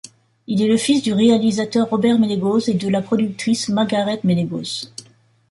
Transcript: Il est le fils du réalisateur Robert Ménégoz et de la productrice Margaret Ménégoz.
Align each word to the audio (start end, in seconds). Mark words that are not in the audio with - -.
Il 0.47 0.63
est 0.63 0.67
le 0.67 0.77
fils 0.77 1.03
du 1.03 1.13
réalisateur 1.13 1.87
Robert 1.87 2.17
Ménégoz 2.17 2.69
et 2.69 2.73
de 2.73 2.89
la 2.89 3.03
productrice 3.03 3.69
Margaret 3.69 4.19
Ménégoz. 4.23 4.91